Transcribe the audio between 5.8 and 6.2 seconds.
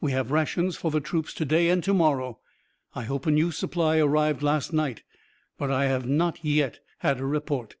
have